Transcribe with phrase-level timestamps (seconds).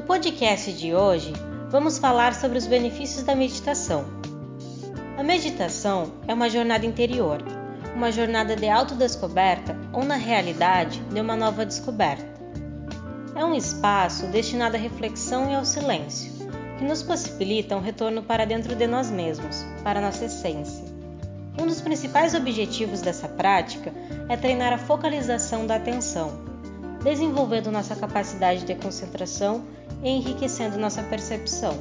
[0.00, 1.30] No podcast de hoje,
[1.68, 4.06] vamos falar sobre os benefícios da meditação.
[5.18, 7.42] A meditação é uma jornada interior,
[7.94, 12.26] uma jornada de autodescoberta ou, na realidade, de uma nova descoberta.
[13.36, 16.32] É um espaço destinado à reflexão e ao silêncio,
[16.78, 20.82] que nos possibilita um retorno para dentro de nós mesmos, para nossa essência.
[21.60, 23.92] Um dos principais objetivos dessa prática
[24.30, 26.40] é treinar a focalização da atenção,
[27.04, 29.62] desenvolvendo nossa capacidade de concentração
[30.02, 31.74] enriquecendo nossa percepção.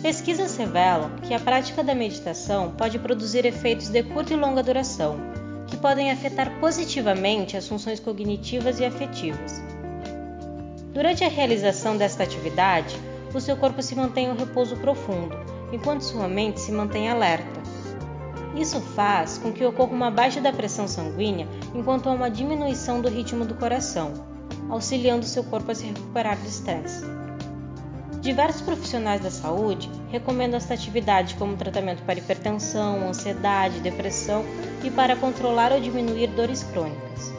[0.00, 5.18] Pesquisas revelam que a prática da meditação pode produzir efeitos de curta e longa duração,
[5.66, 9.60] que podem afetar positivamente as funções cognitivas e afetivas.
[10.92, 12.96] Durante a realização desta atividade,
[13.34, 15.36] o seu corpo se mantém em um repouso profundo,
[15.72, 17.58] enquanto sua mente se mantém alerta.
[18.56, 23.08] Isso faz com que ocorra uma baixa da pressão sanguínea enquanto há uma diminuição do
[23.08, 24.37] ritmo do coração,
[24.68, 27.04] auxiliando seu corpo a se recuperar do estresse.
[28.20, 34.44] Diversos profissionais da saúde recomendam esta atividade como tratamento para hipertensão, ansiedade, depressão
[34.82, 37.32] e para controlar ou diminuir dores crônicas.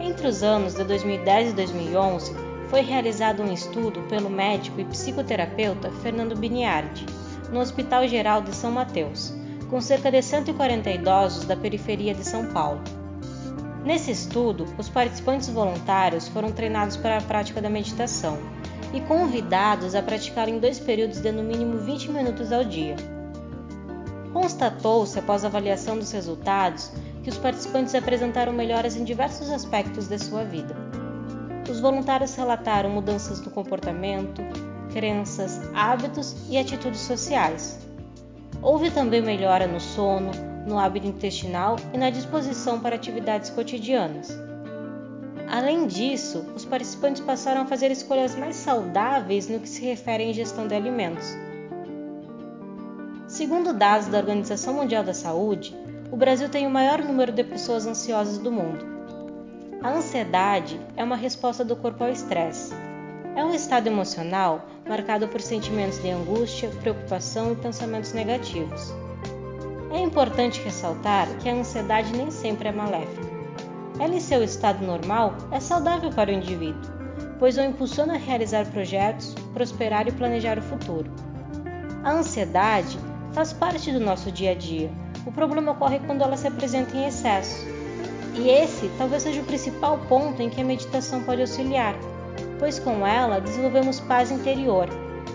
[0.00, 2.34] Entre os anos de 2010 e 2011,
[2.68, 7.06] foi realizado um estudo pelo médico e psicoterapeuta Fernando Biniardi,
[7.52, 9.32] no Hospital Geral de São Mateus,
[9.70, 12.80] com cerca de 140 idosos da periferia de São Paulo.
[13.86, 18.36] Nesse estudo, os participantes voluntários foram treinados para a prática da meditação
[18.92, 22.96] e convidados a praticar em dois períodos de no mínimo 20 minutos ao dia.
[24.32, 26.90] Constatou-se, após a avaliação dos resultados,
[27.22, 30.74] que os participantes apresentaram melhoras em diversos aspectos de sua vida.
[31.70, 34.42] Os voluntários relataram mudanças no comportamento,
[34.92, 37.78] crenças, hábitos e atitudes sociais.
[38.60, 44.28] Houve também melhora no sono, no hábito intestinal e na disposição para atividades cotidianas.
[45.48, 50.26] Além disso, os participantes passaram a fazer escolhas mais saudáveis no que se refere à
[50.26, 51.36] ingestão de alimentos.
[53.28, 55.74] Segundo dados da Organização Mundial da Saúde,
[56.10, 58.84] o Brasil tem o maior número de pessoas ansiosas do mundo.
[59.82, 62.74] A ansiedade é uma resposta do corpo ao estresse.
[63.36, 68.92] É um estado emocional marcado por sentimentos de angústia, preocupação e pensamentos negativos.
[69.90, 73.36] É importante ressaltar que a ansiedade nem sempre é maléfica.
[73.98, 76.90] Ela, em seu estado normal, é saudável para o indivíduo,
[77.38, 81.10] pois o impulsiona a realizar projetos, prosperar e planejar o futuro.
[82.02, 82.98] A ansiedade
[83.32, 84.90] faz parte do nosso dia a dia.
[85.24, 87.66] O problema ocorre quando ela se apresenta em excesso.
[88.34, 91.94] E esse talvez seja o principal ponto em que a meditação pode auxiliar,
[92.58, 94.88] pois com ela desenvolvemos paz interior,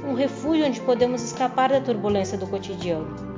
[0.08, 3.31] um refúgio onde podemos escapar da turbulência do cotidiano.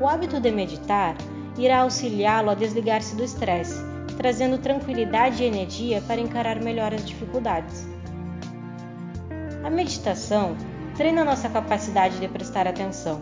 [0.00, 1.14] O hábito de meditar
[1.58, 3.84] irá auxiliá-lo a desligar-se do estresse,
[4.16, 7.86] trazendo tranquilidade e energia para encarar melhor as dificuldades.
[9.62, 10.56] A meditação
[10.96, 13.20] treina nossa capacidade de prestar atenção.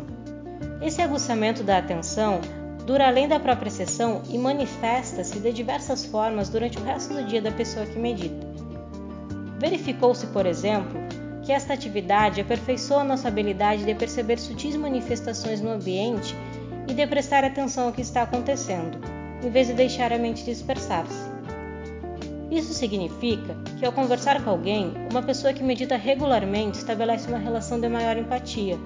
[0.81, 2.41] Esse aguçamento da atenção
[2.87, 7.43] dura além da própria sessão e manifesta-se de diversas formas durante o resto do dia
[7.43, 8.47] da pessoa que medita.
[9.59, 11.01] Verificou-se, por exemplo,
[11.43, 16.37] que esta atividade aperfeiçoa nossa habilidade de perceber sutis manifestações no ambiente
[16.89, 18.99] e de prestar atenção ao que está acontecendo,
[19.45, 21.29] em vez de deixar a mente dispersar-se.
[22.51, 27.79] Isso significa que, ao conversar com alguém, uma pessoa que medita regularmente estabelece uma relação
[27.79, 28.77] de maior empatia.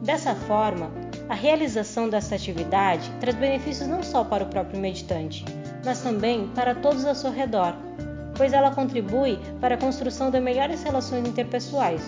[0.00, 0.90] Dessa forma,
[1.28, 5.44] a realização dessa atividade traz benefícios não só para o próprio meditante,
[5.84, 7.76] mas também para todos ao seu redor
[8.36, 12.02] pois ela contribui para a construção de melhores relações interpessoais.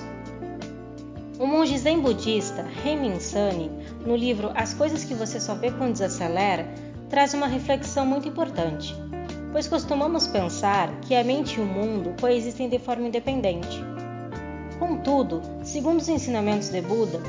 [1.36, 3.68] O monge zen budista Heimin Sani,
[4.06, 6.72] no livro As Coisas que Você Só Vê Quando Desacelera,
[7.10, 8.94] traz uma reflexão muito importante,
[9.50, 13.84] pois costumamos pensar que a mente e o mundo coexistem de forma independente.
[14.78, 17.20] Contudo, segundo os ensinamentos de Buda,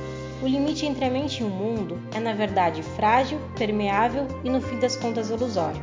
[0.43, 4.61] o limite entre a mente e o mundo é, na verdade, frágil, permeável e, no
[4.61, 5.81] fim das contas, ilusório.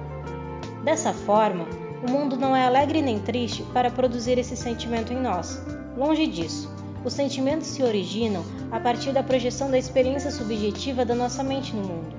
[0.85, 1.67] Dessa forma,
[2.07, 5.61] o mundo não é alegre nem triste para produzir esse sentimento em nós.
[5.97, 6.82] Longe disso.
[7.05, 11.83] Os sentimentos se originam a partir da projeção da experiência subjetiva da nossa mente no
[11.83, 12.15] mundo.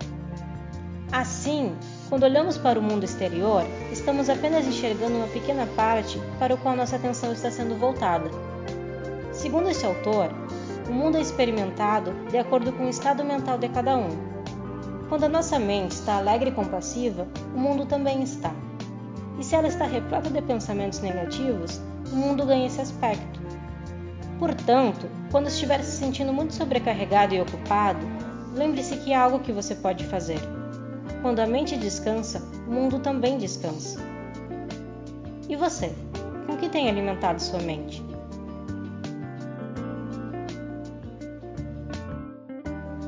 [1.12, 1.74] Assim,
[2.10, 6.76] quando olhamos para o mundo exterior, estamos apenas enxergando uma pequena parte para o qual
[6.76, 8.30] nossa atenção está sendo voltada.
[9.32, 10.32] Segundo este autor,
[10.90, 14.10] o mundo é experimentado de acordo com o estado mental de cada um.
[15.08, 18.52] Quando a nossa mente está alegre e compassiva, o mundo também está.
[19.40, 21.80] E se ela está repleta de pensamentos negativos,
[22.12, 23.40] o mundo ganha esse aspecto.
[24.40, 28.06] Portanto, quando estiver se sentindo muito sobrecarregado e ocupado,
[28.56, 30.40] lembre-se que há algo que você pode fazer.
[31.22, 34.00] Quando a mente descansa, o mundo também descansa.
[35.48, 35.92] E você?
[36.46, 38.04] com que tem alimentado sua mente.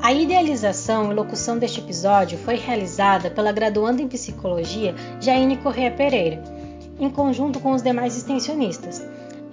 [0.02, 6.42] A idealização e locução deste episódio foi realizada pela graduanda em psicologia Jaine Corrêa Pereira,
[6.98, 9.04] em conjunto com os demais extensionistas.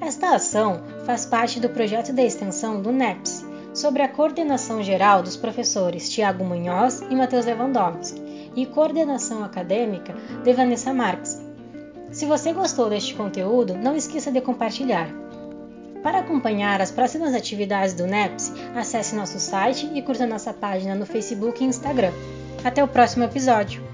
[0.05, 5.37] Esta ação faz parte do projeto de extensão do NEPS, sobre a coordenação geral dos
[5.37, 8.21] professores Tiago Munhoz e Matheus Lewandowski,
[8.53, 10.13] e coordenação acadêmica
[10.43, 11.41] de Vanessa Marques.
[12.11, 15.07] Se você gostou deste conteúdo, não esqueça de compartilhar.
[16.03, 21.05] Para acompanhar as próximas atividades do NEPS, acesse nosso site e curta nossa página no
[21.05, 22.11] Facebook e Instagram.
[22.61, 23.92] Até o próximo episódio!